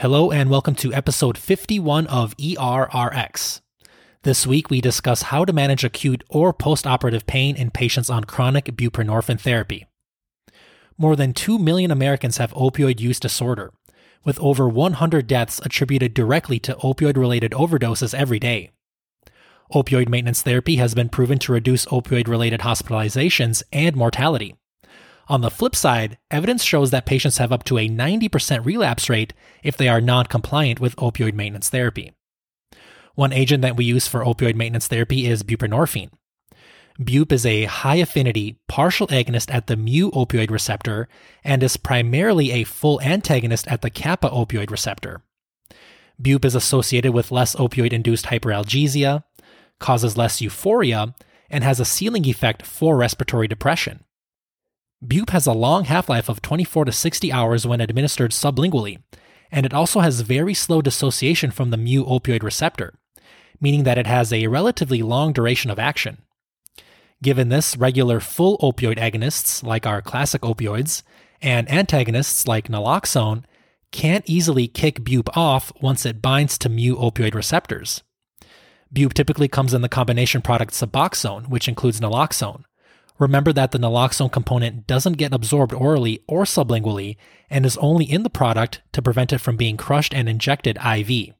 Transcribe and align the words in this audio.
Hello, 0.00 0.30
and 0.30 0.48
welcome 0.48 0.76
to 0.76 0.94
episode 0.94 1.36
51 1.36 2.06
of 2.06 2.36
ERRX. 2.36 3.62
This 4.22 4.46
week, 4.46 4.70
we 4.70 4.80
discuss 4.80 5.22
how 5.22 5.44
to 5.44 5.52
manage 5.52 5.82
acute 5.82 6.22
or 6.28 6.54
postoperative 6.54 7.26
pain 7.26 7.56
in 7.56 7.72
patients 7.72 8.08
on 8.08 8.22
chronic 8.22 8.66
buprenorphine 8.66 9.40
therapy. 9.40 9.88
More 10.96 11.16
than 11.16 11.32
2 11.32 11.58
million 11.58 11.90
Americans 11.90 12.36
have 12.36 12.52
opioid 12.52 13.00
use 13.00 13.18
disorder, 13.18 13.72
with 14.24 14.38
over 14.38 14.68
100 14.68 15.26
deaths 15.26 15.60
attributed 15.64 16.14
directly 16.14 16.60
to 16.60 16.76
opioid 16.76 17.16
related 17.16 17.50
overdoses 17.50 18.14
every 18.14 18.38
day. 18.38 18.70
Opioid 19.74 20.08
maintenance 20.08 20.42
therapy 20.42 20.76
has 20.76 20.94
been 20.94 21.08
proven 21.08 21.40
to 21.40 21.52
reduce 21.52 21.86
opioid 21.86 22.28
related 22.28 22.60
hospitalizations 22.60 23.64
and 23.72 23.96
mortality. 23.96 24.54
On 25.28 25.42
the 25.42 25.50
flip 25.50 25.76
side, 25.76 26.16
evidence 26.30 26.64
shows 26.64 26.90
that 26.90 27.04
patients 27.04 27.36
have 27.36 27.52
up 27.52 27.62
to 27.64 27.76
a 27.76 27.88
90% 27.88 28.64
relapse 28.64 29.10
rate 29.10 29.34
if 29.62 29.76
they 29.76 29.88
are 29.88 30.00
non 30.00 30.24
compliant 30.24 30.80
with 30.80 30.96
opioid 30.96 31.34
maintenance 31.34 31.68
therapy. 31.68 32.12
One 33.14 33.32
agent 33.32 33.60
that 33.62 33.76
we 33.76 33.84
use 33.84 34.08
for 34.08 34.24
opioid 34.24 34.54
maintenance 34.54 34.86
therapy 34.86 35.26
is 35.26 35.42
buprenorphine. 35.42 36.10
Bup 36.98 37.30
is 37.30 37.44
a 37.44 37.64
high 37.64 37.96
affinity 37.96 38.58
partial 38.68 39.06
agonist 39.08 39.52
at 39.54 39.66
the 39.66 39.76
mu 39.76 40.10
opioid 40.12 40.50
receptor 40.50 41.08
and 41.44 41.62
is 41.62 41.76
primarily 41.76 42.50
a 42.50 42.64
full 42.64 43.00
antagonist 43.02 43.68
at 43.68 43.82
the 43.82 43.90
kappa 43.90 44.30
opioid 44.30 44.70
receptor. 44.70 45.20
Bup 46.18 46.44
is 46.44 46.54
associated 46.54 47.12
with 47.12 47.30
less 47.30 47.54
opioid 47.54 47.92
induced 47.92 48.26
hyperalgesia, 48.26 49.22
causes 49.78 50.16
less 50.16 50.40
euphoria, 50.40 51.14
and 51.50 51.62
has 51.62 51.78
a 51.78 51.84
ceiling 51.84 52.24
effect 52.24 52.66
for 52.66 52.96
respiratory 52.96 53.46
depression. 53.46 54.04
Bup 55.00 55.30
has 55.30 55.46
a 55.46 55.52
long 55.52 55.84
half 55.84 56.08
life 56.08 56.28
of 56.28 56.42
24 56.42 56.86
to 56.86 56.92
60 56.92 57.32
hours 57.32 57.66
when 57.66 57.80
administered 57.80 58.32
sublingually, 58.32 59.00
and 59.50 59.64
it 59.64 59.72
also 59.72 60.00
has 60.00 60.22
very 60.22 60.54
slow 60.54 60.82
dissociation 60.82 61.50
from 61.50 61.70
the 61.70 61.76
mu 61.76 62.04
opioid 62.04 62.42
receptor, 62.42 62.94
meaning 63.60 63.84
that 63.84 63.98
it 63.98 64.06
has 64.06 64.32
a 64.32 64.48
relatively 64.48 65.02
long 65.02 65.32
duration 65.32 65.70
of 65.70 65.78
action. 65.78 66.18
Given 67.22 67.48
this, 67.48 67.76
regular 67.76 68.20
full 68.20 68.58
opioid 68.58 68.98
agonists, 68.98 69.62
like 69.62 69.86
our 69.86 70.02
classic 70.02 70.42
opioids, 70.42 71.02
and 71.40 71.70
antagonists 71.70 72.48
like 72.48 72.68
naloxone, 72.68 73.44
can't 73.92 74.28
easily 74.28 74.68
kick 74.68 75.04
Bup 75.04 75.36
off 75.36 75.72
once 75.80 76.04
it 76.04 76.20
binds 76.20 76.58
to 76.58 76.68
mu 76.68 76.96
opioid 76.96 77.34
receptors. 77.34 78.02
Bup 78.92 79.14
typically 79.14 79.48
comes 79.48 79.74
in 79.74 79.82
the 79.82 79.88
combination 79.88 80.42
product 80.42 80.72
Suboxone, 80.72 81.48
which 81.48 81.68
includes 81.68 82.00
naloxone, 82.00 82.64
Remember 83.18 83.52
that 83.52 83.72
the 83.72 83.78
naloxone 83.78 84.30
component 84.30 84.86
doesn't 84.86 85.16
get 85.16 85.34
absorbed 85.34 85.72
orally 85.74 86.22
or 86.28 86.44
sublingually 86.44 87.16
and 87.50 87.66
is 87.66 87.76
only 87.78 88.04
in 88.04 88.22
the 88.22 88.30
product 88.30 88.80
to 88.92 89.02
prevent 89.02 89.32
it 89.32 89.38
from 89.38 89.56
being 89.56 89.76
crushed 89.76 90.14
and 90.14 90.28
injected 90.28 90.78
IV. 90.78 91.34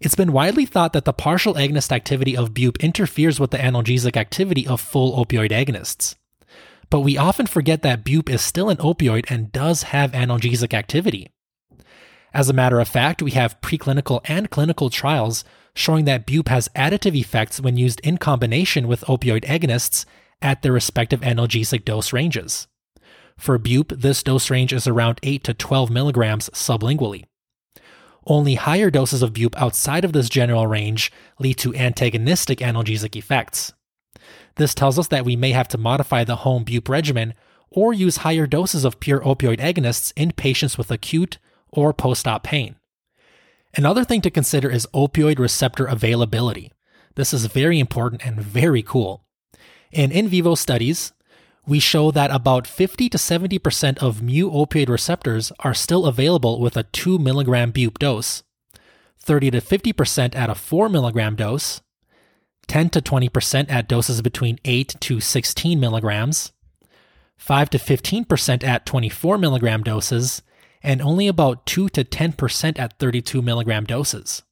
It's 0.00 0.14
been 0.14 0.32
widely 0.32 0.66
thought 0.66 0.92
that 0.92 1.04
the 1.04 1.12
partial 1.12 1.54
agonist 1.54 1.92
activity 1.92 2.36
of 2.36 2.54
bup 2.54 2.78
interferes 2.80 3.38
with 3.38 3.50
the 3.50 3.58
analgesic 3.58 4.16
activity 4.16 4.66
of 4.66 4.80
full 4.80 5.24
opioid 5.24 5.50
agonists. 5.50 6.16
But 6.88 7.00
we 7.00 7.16
often 7.16 7.46
forget 7.46 7.82
that 7.82 8.04
bup 8.04 8.28
is 8.28 8.42
still 8.42 8.68
an 8.68 8.78
opioid 8.78 9.30
and 9.30 9.52
does 9.52 9.84
have 9.84 10.12
analgesic 10.12 10.74
activity. 10.74 11.30
As 12.32 12.48
a 12.48 12.54
matter 12.54 12.80
of 12.80 12.88
fact, 12.88 13.22
we 13.22 13.32
have 13.32 13.60
preclinical 13.60 14.20
and 14.24 14.50
clinical 14.50 14.90
trials 14.90 15.44
showing 15.74 16.04
that 16.04 16.26
bup 16.26 16.48
has 16.48 16.68
additive 16.76 17.14
effects 17.14 17.60
when 17.60 17.76
used 17.76 18.00
in 18.00 18.18
combination 18.18 18.88
with 18.88 19.02
opioid 19.02 19.44
agonists 19.44 20.04
at 20.42 20.62
their 20.62 20.72
respective 20.72 21.20
analgesic 21.20 21.84
dose 21.84 22.12
ranges. 22.12 22.66
For 23.36 23.58
bup, 23.58 23.88
this 23.88 24.22
dose 24.22 24.50
range 24.50 24.72
is 24.72 24.86
around 24.86 25.18
8 25.22 25.44
to 25.44 25.54
12 25.54 25.90
milligrams 25.90 26.50
sublingually. 26.50 27.24
Only 28.26 28.54
higher 28.56 28.90
doses 28.90 29.22
of 29.22 29.32
bup 29.32 29.60
outside 29.60 30.04
of 30.04 30.12
this 30.12 30.28
general 30.28 30.66
range 30.66 31.10
lead 31.38 31.54
to 31.58 31.74
antagonistic 31.74 32.58
analgesic 32.58 33.16
effects. 33.16 33.72
This 34.56 34.74
tells 34.74 34.98
us 34.98 35.08
that 35.08 35.24
we 35.24 35.36
may 35.36 35.52
have 35.52 35.68
to 35.68 35.78
modify 35.78 36.24
the 36.24 36.36
home 36.36 36.64
bup 36.64 36.88
regimen 36.88 37.34
or 37.70 37.94
use 37.94 38.18
higher 38.18 38.46
doses 38.46 38.84
of 38.84 39.00
pure 39.00 39.20
opioid 39.20 39.58
agonists 39.58 40.12
in 40.16 40.32
patients 40.32 40.76
with 40.76 40.90
acute 40.90 41.38
or 41.72 41.92
post 41.92 42.26
op 42.26 42.44
pain. 42.44 42.76
Another 43.76 44.04
thing 44.04 44.20
to 44.22 44.30
consider 44.30 44.70
is 44.70 44.86
opioid 44.92 45.38
receptor 45.38 45.86
availability. 45.86 46.72
This 47.14 47.32
is 47.32 47.46
very 47.46 47.78
important 47.78 48.24
and 48.24 48.40
very 48.40 48.82
cool. 48.82 49.24
In 49.92 50.10
in 50.10 50.28
vivo 50.28 50.54
studies, 50.54 51.12
we 51.66 51.78
show 51.78 52.10
that 52.10 52.30
about 52.30 52.66
50 52.66 53.08
to 53.10 53.18
70% 53.18 53.98
of 53.98 54.22
mu 54.22 54.50
opioid 54.50 54.88
receptors 54.88 55.52
are 55.60 55.74
still 55.74 56.06
available 56.06 56.60
with 56.60 56.76
a 56.76 56.84
2 56.84 57.18
mg 57.18 57.72
bup 57.72 57.98
dose, 57.98 58.42
30 59.18 59.52
to 59.52 59.60
50% 59.60 60.34
at 60.34 60.50
a 60.50 60.54
4 60.54 60.88
mg 60.88 61.36
dose, 61.36 61.80
10 62.66 62.90
to 62.90 63.00
20% 63.00 63.70
at 63.70 63.88
doses 63.88 64.22
between 64.22 64.58
8 64.64 64.96
to 65.00 65.20
16 65.20 65.78
milligrams, 65.78 66.52
5 67.36 67.70
to 67.70 67.78
15% 67.78 68.64
at 68.64 68.86
24 68.86 69.38
milligram 69.38 69.82
doses, 69.82 70.42
and 70.82 71.02
only 71.02 71.28
about 71.28 71.66
2 71.66 71.88
to 71.90 72.04
10% 72.04 72.78
at 72.78 72.98
32 72.98 73.42
milligram 73.42 73.84
doses. 73.84 74.42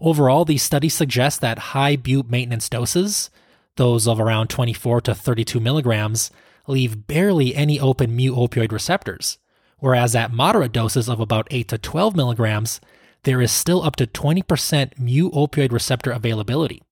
Overall, 0.00 0.44
these 0.44 0.62
studies 0.62 0.94
suggest 0.94 1.40
that 1.40 1.70
high 1.70 1.96
bupe 1.96 2.28
maintenance 2.28 2.68
doses, 2.68 3.30
those 3.76 4.06
of 4.06 4.20
around 4.20 4.48
24 4.48 5.02
to 5.02 5.14
32 5.14 5.60
milligrams, 5.60 6.30
leave 6.66 7.06
barely 7.06 7.54
any 7.54 7.80
open 7.80 8.14
mu 8.14 8.34
opioid 8.34 8.72
receptors, 8.72 9.38
whereas 9.78 10.14
at 10.14 10.32
moderate 10.32 10.72
doses 10.72 11.08
of 11.08 11.20
about 11.20 11.48
8 11.50 11.68
to 11.68 11.78
12 11.78 12.16
milligrams, 12.16 12.80
there 13.22 13.40
is 13.40 13.50
still 13.50 13.82
up 13.82 13.96
to 13.96 14.06
20% 14.06 14.98
mu 14.98 15.30
opioid 15.30 15.72
receptor 15.72 16.10
availability. 16.10 16.82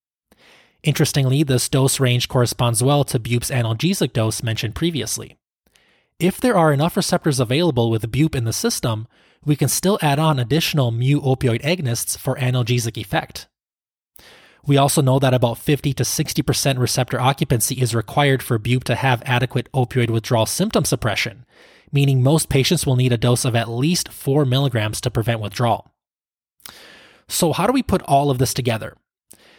Interestingly, 0.83 1.43
this 1.43 1.69
dose 1.69 1.99
range 1.99 2.29
corresponds 2.29 2.83
well 2.83 3.05
to 3.05 3.19
Bup's 3.19 3.51
analgesic 3.51 4.13
dose 4.13 4.43
mentioned 4.43 4.75
previously. 4.75 5.39
If 6.21 6.41
there 6.41 6.57
are 6.57 6.73
enough 6.73 6.97
receptors 6.97 7.41
available 7.41 7.91
with 7.91 8.13
bup 8.13 8.37
in 8.37 8.45
the 8.45 8.53
system, 8.53 9.09
we 9.45 9.57
can 9.57 9.69
still 9.69 9.99
add 10.01 10.19
on 10.19 10.39
additional 10.39 10.93
mu 10.93 11.21
opioid 11.21 11.63
agonists 11.63 12.17
for 12.17 12.37
analgesic 12.37 12.97
effect. 12.97 13.49
We 14.67 14.79
also 14.79 15.03
know 15.03 15.19
that 15.19 15.35
about 15.35 15.59
50 15.59 15.93
to 15.95 16.05
60% 16.05 16.79
receptor 16.79 17.21
occupancy 17.21 17.81
is 17.81 17.95
required 17.95 18.43
for 18.43 18.59
bup 18.59 18.85
to 18.85 18.95
have 18.95 19.23
adequate 19.27 19.71
opioid 19.73 20.09
withdrawal 20.09 20.47
symptom 20.47 20.85
suppression, 20.85 21.45
meaning 21.93 22.23
most 22.23 22.49
patients 22.49 22.87
will 22.87 22.97
need 22.97 23.13
a 23.13 23.19
dose 23.19 23.45
of 23.45 23.57
at 23.57 23.69
least 23.69 24.09
4 24.09 24.45
milligrams 24.45 25.01
to 25.03 25.11
prevent 25.11 25.41
withdrawal. 25.41 25.91
So, 27.29 27.53
how 27.53 27.67
do 27.67 27.73
we 27.73 27.83
put 27.83 28.03
all 28.03 28.31
of 28.31 28.39
this 28.39 28.55
together? 28.55 28.97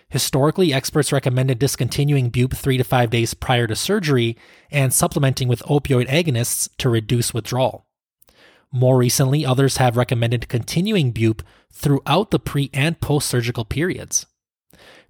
Historically, 0.09 0.73
experts 0.73 1.11
recommended 1.11 1.59
discontinuing 1.59 2.29
bup 2.29 2.53
three 2.53 2.77
to 2.77 2.83
five 2.83 3.09
days 3.09 3.33
prior 3.33 3.67
to 3.67 3.75
surgery 3.75 4.37
and 4.71 4.93
supplementing 4.93 5.47
with 5.47 5.63
opioid 5.63 6.07
agonists 6.07 6.69
to 6.77 6.89
reduce 6.89 7.33
withdrawal. 7.33 7.85
More 8.71 8.97
recently, 8.97 9.45
others 9.45 9.77
have 9.77 9.97
recommended 9.97 10.49
continuing 10.49 11.11
bup 11.11 11.41
throughout 11.71 12.31
the 12.31 12.39
pre 12.39 12.69
and 12.73 12.99
post 12.99 13.27
surgical 13.27 13.65
periods. 13.65 14.25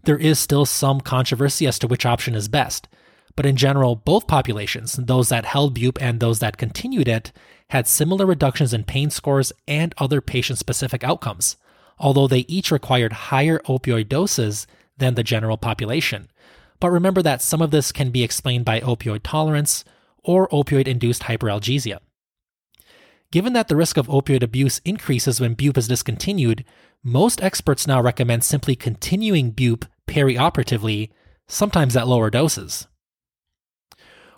There 0.03 0.17
is 0.17 0.39
still 0.39 0.65
some 0.65 1.01
controversy 1.01 1.67
as 1.67 1.79
to 1.79 1.87
which 1.87 2.05
option 2.05 2.35
is 2.35 2.47
best, 2.47 2.87
but 3.35 3.45
in 3.45 3.55
general, 3.55 3.95
both 3.95 4.27
populations, 4.27 4.93
those 4.93 5.29
that 5.29 5.45
held 5.45 5.79
bup 5.79 6.01
and 6.01 6.19
those 6.19 6.39
that 6.39 6.57
continued 6.57 7.07
it, 7.07 7.31
had 7.71 7.87
similar 7.87 8.25
reductions 8.25 8.73
in 8.73 8.83
pain 8.83 9.09
scores 9.09 9.51
and 9.67 9.93
other 9.97 10.21
patient 10.21 10.59
specific 10.59 11.03
outcomes, 11.03 11.57
although 11.97 12.27
they 12.27 12.45
each 12.47 12.71
required 12.71 13.13
higher 13.13 13.59
opioid 13.67 14.07
doses 14.07 14.67
than 14.97 15.15
the 15.15 15.23
general 15.23 15.57
population. 15.57 16.29
But 16.79 16.91
remember 16.91 17.21
that 17.21 17.41
some 17.41 17.61
of 17.61 17.71
this 17.71 17.91
can 17.91 18.11
be 18.11 18.23
explained 18.23 18.65
by 18.65 18.79
opioid 18.81 19.21
tolerance 19.23 19.83
or 20.23 20.47
opioid 20.49 20.87
induced 20.87 21.23
hyperalgesia. 21.23 21.99
Given 23.31 23.53
that 23.53 23.67
the 23.67 23.75
risk 23.75 23.97
of 23.97 24.07
opioid 24.07 24.43
abuse 24.43 24.79
increases 24.85 25.41
when 25.41 25.55
bup 25.55 25.77
is 25.77 25.87
discontinued, 25.87 26.63
most 27.03 27.41
experts 27.43 27.87
now 27.87 28.01
recommend 28.01 28.43
simply 28.43 28.75
continuing 28.75 29.51
bup 29.51 29.85
perioperatively, 30.07 31.09
sometimes 31.47 31.95
at 31.95 32.07
lower 32.07 32.29
doses. 32.29 32.87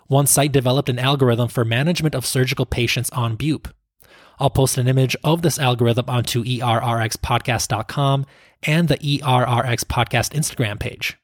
One 0.06 0.26
site 0.26 0.52
developed 0.52 0.88
an 0.88 0.98
algorithm 0.98 1.48
for 1.48 1.64
management 1.64 2.14
of 2.14 2.26
surgical 2.26 2.66
patients 2.66 3.10
on 3.10 3.36
bup. 3.36 3.68
I'll 4.38 4.50
post 4.50 4.78
an 4.78 4.88
image 4.88 5.16
of 5.24 5.42
this 5.42 5.58
algorithm 5.58 6.04
onto 6.08 6.44
errxpodcast.com 6.44 8.26
and 8.62 8.88
the 8.88 8.98
ERRX 8.98 9.84
podcast 9.84 10.32
Instagram 10.32 10.78
page. 10.78 11.16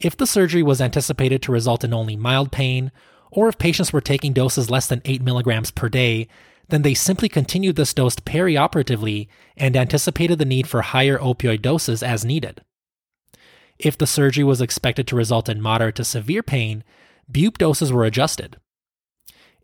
If 0.00 0.16
the 0.16 0.26
surgery 0.26 0.62
was 0.62 0.80
anticipated 0.80 1.42
to 1.42 1.52
result 1.52 1.84
in 1.84 1.94
only 1.94 2.16
mild 2.16 2.52
pain, 2.52 2.92
or 3.30 3.48
if 3.48 3.58
patients 3.58 3.92
were 3.92 4.00
taking 4.00 4.32
doses 4.32 4.70
less 4.70 4.86
than 4.86 5.02
8 5.04 5.22
milligrams 5.22 5.70
per 5.70 5.88
day, 5.88 6.28
then 6.68 6.82
they 6.82 6.94
simply 6.94 7.28
continued 7.28 7.76
this 7.76 7.94
dose 7.94 8.16
perioperatively 8.16 9.28
and 9.56 9.76
anticipated 9.76 10.38
the 10.38 10.44
need 10.44 10.66
for 10.66 10.82
higher 10.82 11.18
opioid 11.18 11.62
doses 11.62 12.02
as 12.02 12.24
needed. 12.24 12.62
If 13.78 13.98
the 13.98 14.06
surgery 14.06 14.44
was 14.44 14.60
expected 14.60 15.06
to 15.08 15.16
result 15.16 15.48
in 15.48 15.60
moderate 15.60 15.96
to 15.96 16.04
severe 16.04 16.42
pain, 16.42 16.84
bup 17.28 17.58
doses 17.58 17.92
were 17.92 18.04
adjusted. 18.04 18.56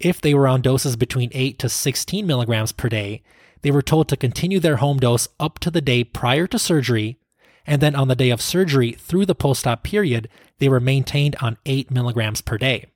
If 0.01 0.23
they 0.23 0.33
were 0.33 0.49
on 0.49 0.63
doses 0.63 0.97
between 0.97 1.31
8 1.35 1.59
to 1.59 1.69
16 1.69 2.27
milligrams 2.27 2.73
per 2.73 2.89
day, 2.89 3.23
they 3.61 3.71
were 3.71 3.83
told 3.83 4.09
to 4.09 4.17
continue 4.17 4.59
their 4.59 4.77
home 4.77 4.99
dose 4.99 5.29
up 5.39 5.59
to 5.59 5.71
the 5.71 5.83
day 5.83 6.05
prior 6.05 6.47
to 6.47 6.59
surgery, 6.59 7.19
and 7.67 7.83
then 7.83 7.95
on 7.95 8.09
the 8.09 8.17
day 8.17 8.31
of 8.31 8.41
surgery 8.41 8.93
through 8.93 9.27
the 9.27 9.35
post 9.35 9.67
op 9.67 9.85
period, 9.85 10.31
they 10.59 10.71
were 10.71 10.81
maintained 10.81 11.37
on 11.43 11.59
8 11.67 11.91
milligrams 11.91 12.41
per 12.41 12.57
day. 12.57 12.87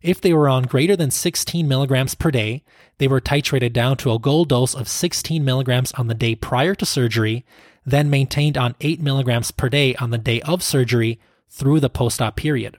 If 0.00 0.22
they 0.22 0.32
were 0.32 0.48
on 0.48 0.64
greater 0.64 0.96
than 0.96 1.10
16 1.10 1.68
milligrams 1.68 2.14
per 2.14 2.30
day, 2.30 2.64
they 2.96 3.06
were 3.06 3.20
titrated 3.20 3.74
down 3.74 3.98
to 3.98 4.12
a 4.12 4.18
goal 4.18 4.46
dose 4.46 4.74
of 4.74 4.88
16 4.88 5.44
milligrams 5.44 5.92
on 5.92 6.06
the 6.06 6.14
day 6.14 6.34
prior 6.34 6.74
to 6.76 6.86
surgery, 6.86 7.44
then 7.84 8.08
maintained 8.08 8.56
on 8.56 8.74
8 8.80 9.02
milligrams 9.02 9.50
per 9.50 9.68
day 9.68 9.94
on 9.96 10.10
the 10.10 10.18
day 10.18 10.40
of 10.42 10.62
surgery 10.62 11.20
through 11.50 11.78
the 11.78 11.90
post 11.90 12.22
op 12.22 12.36
period. 12.36 12.78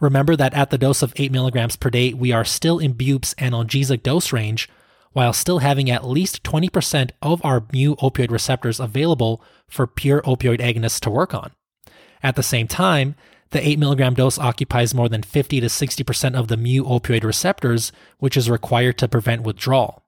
Remember 0.00 0.36
that 0.36 0.52
at 0.52 0.70
the 0.70 0.78
dose 0.78 1.02
of 1.02 1.14
8 1.16 1.32
milligrams 1.32 1.76
per 1.76 1.88
day, 1.88 2.12
we 2.12 2.30
are 2.30 2.44
still 2.44 2.78
in 2.78 2.92
BUPE's 2.92 3.34
analgesic 3.34 4.02
dose 4.02 4.32
range, 4.32 4.68
while 5.12 5.32
still 5.32 5.60
having 5.60 5.90
at 5.90 6.06
least 6.06 6.42
20% 6.42 7.12
of 7.22 7.42
our 7.42 7.64
mu 7.72 7.96
opioid 7.96 8.30
receptors 8.30 8.78
available 8.78 9.42
for 9.66 9.86
pure 9.86 10.20
opioid 10.22 10.60
agonists 10.60 11.00
to 11.00 11.10
work 11.10 11.32
on. 11.32 11.52
At 12.22 12.36
the 12.36 12.42
same 12.42 12.68
time, 12.68 13.14
the 13.50 13.66
8 13.66 13.78
milligram 13.78 14.12
dose 14.12 14.38
occupies 14.38 14.94
more 14.94 15.08
than 15.08 15.22
50 15.22 15.60
to 15.60 15.66
60% 15.66 16.34
of 16.34 16.48
the 16.48 16.58
mu 16.58 16.84
opioid 16.84 17.24
receptors, 17.24 17.90
which 18.18 18.36
is 18.36 18.50
required 18.50 18.98
to 18.98 19.08
prevent 19.08 19.44
withdrawal. 19.44 20.02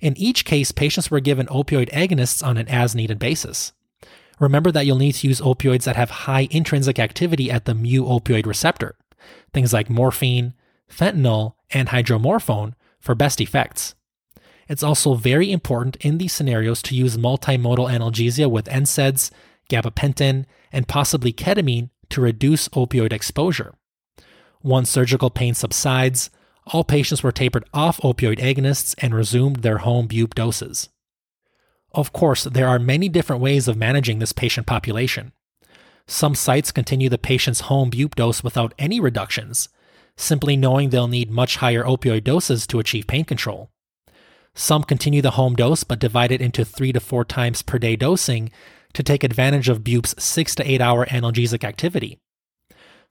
In 0.00 0.16
each 0.16 0.44
case, 0.44 0.70
patients 0.70 1.10
were 1.10 1.18
given 1.18 1.46
opioid 1.46 1.90
agonists 1.90 2.46
on 2.46 2.56
an 2.58 2.68
as 2.68 2.94
needed 2.94 3.18
basis. 3.18 3.72
Remember 4.44 4.70
that 4.72 4.84
you'll 4.84 4.98
need 4.98 5.14
to 5.14 5.26
use 5.26 5.40
opioids 5.40 5.84
that 5.84 5.96
have 5.96 6.10
high 6.10 6.48
intrinsic 6.50 6.98
activity 6.98 7.50
at 7.50 7.64
the 7.64 7.74
mu 7.74 8.04
opioid 8.04 8.44
receptor, 8.44 8.94
things 9.54 9.72
like 9.72 9.88
morphine, 9.88 10.52
fentanyl, 10.86 11.54
and 11.70 11.88
hydromorphone, 11.88 12.74
for 13.00 13.14
best 13.14 13.40
effects. 13.40 13.94
It's 14.68 14.82
also 14.82 15.14
very 15.14 15.50
important 15.50 15.96
in 15.96 16.18
these 16.18 16.34
scenarios 16.34 16.82
to 16.82 16.94
use 16.94 17.16
multimodal 17.16 17.90
analgesia 17.90 18.50
with 18.50 18.66
NSAIDs, 18.66 19.30
gabapentin, 19.70 20.44
and 20.70 20.86
possibly 20.88 21.32
ketamine 21.32 21.88
to 22.10 22.20
reduce 22.20 22.68
opioid 22.68 23.14
exposure. 23.14 23.74
Once 24.62 24.90
surgical 24.90 25.30
pain 25.30 25.54
subsides, 25.54 26.28
all 26.66 26.84
patients 26.84 27.22
were 27.22 27.32
tapered 27.32 27.64
off 27.72 27.98
opioid 28.02 28.40
agonists 28.40 28.94
and 28.98 29.14
resumed 29.14 29.56
their 29.62 29.78
home 29.78 30.06
bupe 30.06 30.34
doses. 30.34 30.90
Of 31.94 32.12
course, 32.12 32.44
there 32.44 32.66
are 32.66 32.80
many 32.80 33.08
different 33.08 33.40
ways 33.40 33.68
of 33.68 33.76
managing 33.76 34.18
this 34.18 34.32
patient 34.32 34.66
population. 34.66 35.32
Some 36.06 36.34
sites 36.34 36.72
continue 36.72 37.08
the 37.08 37.18
patient's 37.18 37.60
home 37.60 37.90
bup 37.90 38.16
dose 38.16 38.42
without 38.42 38.74
any 38.78 38.98
reductions, 38.98 39.68
simply 40.16 40.56
knowing 40.56 40.90
they'll 40.90 41.08
need 41.08 41.30
much 41.30 41.56
higher 41.56 41.84
opioid 41.84 42.24
doses 42.24 42.66
to 42.66 42.80
achieve 42.80 43.06
pain 43.06 43.24
control. 43.24 43.70
Some 44.54 44.82
continue 44.82 45.22
the 45.22 45.32
home 45.32 45.54
dose 45.54 45.84
but 45.84 46.00
divide 46.00 46.32
it 46.32 46.42
into 46.42 46.64
three 46.64 46.92
to 46.92 47.00
four 47.00 47.24
times 47.24 47.62
per 47.62 47.78
day 47.78 47.96
dosing 47.96 48.50
to 48.92 49.02
take 49.02 49.24
advantage 49.24 49.68
of 49.68 49.84
bup's 49.84 50.14
six 50.22 50.54
to 50.56 50.68
eight 50.68 50.80
hour 50.80 51.06
analgesic 51.06 51.64
activity. 51.64 52.18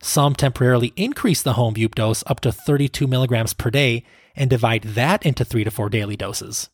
Some 0.01 0.35
temporarily 0.35 0.91
increase 0.97 1.41
the 1.41 1.53
home 1.53 1.73
bup 1.73 1.95
dose 1.95 2.23
up 2.27 2.41
to 2.41 2.51
32 2.51 3.07
milligrams 3.07 3.53
per 3.53 3.69
day 3.69 4.03
and 4.35 4.49
divide 4.49 4.83
that 4.83 5.25
into 5.25 5.45
three 5.45 5.63
to 5.63 5.71
four 5.71 5.89
daily 5.89 6.17
doses. 6.17 6.69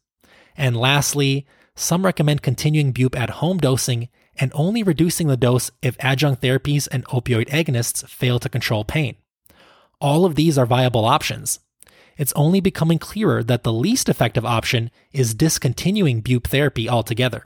And 0.57 0.75
lastly, 0.75 1.45
some 1.79 2.05
recommend 2.05 2.41
continuing 2.41 2.91
bupe 2.91 3.17
at 3.17 3.29
home 3.29 3.57
dosing 3.57 4.09
and 4.37 4.51
only 4.53 4.83
reducing 4.83 5.27
the 5.27 5.37
dose 5.37 5.71
if 5.81 5.95
adjunct 5.99 6.41
therapies 6.41 6.87
and 6.91 7.05
opioid 7.05 7.47
agonists 7.49 8.07
fail 8.07 8.39
to 8.39 8.49
control 8.49 8.83
pain. 8.83 9.15
All 10.01 10.25
of 10.25 10.35
these 10.35 10.57
are 10.57 10.65
viable 10.65 11.05
options. 11.05 11.59
It's 12.17 12.33
only 12.35 12.59
becoming 12.59 12.99
clearer 12.99 13.43
that 13.43 13.63
the 13.63 13.73
least 13.73 14.09
effective 14.09 14.45
option 14.45 14.91
is 15.13 15.33
discontinuing 15.33 16.21
bupe 16.21 16.47
therapy 16.47 16.89
altogether. 16.89 17.45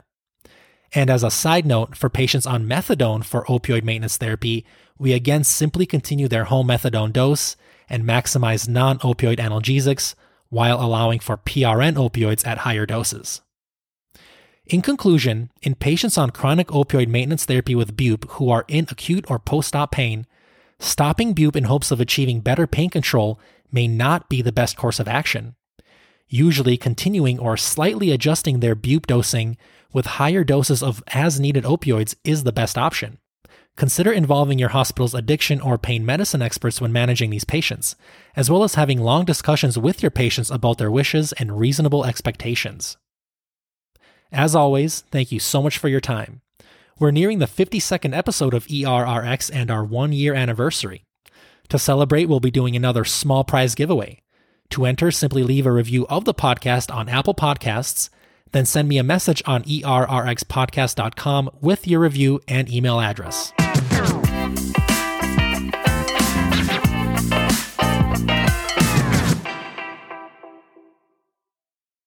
And 0.92 1.10
as 1.10 1.22
a 1.22 1.30
side 1.30 1.64
note, 1.64 1.96
for 1.96 2.08
patients 2.08 2.46
on 2.46 2.66
methadone 2.66 3.24
for 3.24 3.44
opioid 3.44 3.84
maintenance 3.84 4.16
therapy, 4.16 4.64
we 4.98 5.12
again 5.12 5.44
simply 5.44 5.86
continue 5.86 6.28
their 6.28 6.44
home 6.44 6.68
methadone 6.68 7.12
dose 7.12 7.56
and 7.88 8.04
maximize 8.04 8.68
non 8.68 8.98
opioid 8.98 9.38
analgesics 9.38 10.14
while 10.48 10.80
allowing 10.80 11.20
for 11.20 11.36
PRN 11.36 11.94
opioids 11.94 12.46
at 12.46 12.58
higher 12.58 12.86
doses. 12.86 13.40
In 14.66 14.80
conclusion, 14.80 15.50
in 15.60 15.74
patients 15.74 16.16
on 16.16 16.30
chronic 16.30 16.68
opioid 16.68 17.08
maintenance 17.08 17.44
therapy 17.44 17.74
with 17.74 17.98
BUP 17.98 18.30
who 18.30 18.48
are 18.48 18.64
in 18.66 18.86
acute 18.90 19.26
or 19.28 19.38
post 19.38 19.76
op 19.76 19.92
pain, 19.92 20.26
stopping 20.78 21.34
BUP 21.34 21.54
in 21.54 21.64
hopes 21.64 21.90
of 21.90 22.00
achieving 22.00 22.40
better 22.40 22.66
pain 22.66 22.88
control 22.88 23.38
may 23.70 23.86
not 23.86 24.30
be 24.30 24.40
the 24.40 24.52
best 24.52 24.78
course 24.78 24.98
of 24.98 25.06
action. 25.06 25.54
Usually, 26.28 26.78
continuing 26.78 27.38
or 27.38 27.58
slightly 27.58 28.10
adjusting 28.10 28.60
their 28.60 28.74
BUP 28.74 29.06
dosing 29.06 29.58
with 29.92 30.06
higher 30.06 30.44
doses 30.44 30.82
of 30.82 31.04
as 31.08 31.38
needed 31.38 31.64
opioids 31.64 32.14
is 32.24 32.44
the 32.44 32.52
best 32.52 32.78
option. 32.78 33.18
Consider 33.76 34.12
involving 34.12 34.58
your 34.58 34.70
hospital's 34.70 35.14
addiction 35.14 35.60
or 35.60 35.76
pain 35.76 36.06
medicine 36.06 36.40
experts 36.40 36.80
when 36.80 36.92
managing 36.92 37.28
these 37.28 37.44
patients, 37.44 37.96
as 38.34 38.50
well 38.50 38.64
as 38.64 38.76
having 38.76 39.02
long 39.02 39.26
discussions 39.26 39.76
with 39.76 40.02
your 40.02 40.10
patients 40.10 40.50
about 40.50 40.78
their 40.78 40.90
wishes 40.90 41.32
and 41.34 41.58
reasonable 41.58 42.06
expectations. 42.06 42.96
As 44.34 44.56
always, 44.56 45.02
thank 45.12 45.30
you 45.30 45.38
so 45.38 45.62
much 45.62 45.78
for 45.78 45.88
your 45.88 46.00
time. 46.00 46.40
We're 46.98 47.12
nearing 47.12 47.38
the 47.38 47.46
52nd 47.46 48.16
episode 48.16 48.52
of 48.52 48.66
ERRX 48.66 49.48
and 49.54 49.70
our 49.70 49.84
one 49.84 50.12
year 50.12 50.34
anniversary. 50.34 51.04
To 51.68 51.78
celebrate, 51.78 52.26
we'll 52.26 52.40
be 52.40 52.50
doing 52.50 52.74
another 52.74 53.04
small 53.04 53.44
prize 53.44 53.76
giveaway. 53.76 54.22
To 54.70 54.86
enter, 54.86 55.12
simply 55.12 55.44
leave 55.44 55.66
a 55.66 55.72
review 55.72 56.04
of 56.08 56.24
the 56.24 56.34
podcast 56.34 56.92
on 56.92 57.08
Apple 57.08 57.34
Podcasts, 57.34 58.10
then 58.50 58.66
send 58.66 58.88
me 58.88 58.98
a 58.98 59.04
message 59.04 59.42
on 59.46 59.62
errxpodcast.com 59.62 61.50
with 61.60 61.86
your 61.86 62.00
review 62.00 62.40
and 62.48 62.68
email 62.68 63.00
address. 63.00 63.52